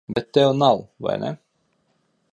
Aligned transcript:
Bet 0.13 0.27
tev 0.37 0.53
nav, 0.61 0.81
vai 0.99 1.17
ne? 1.25 1.31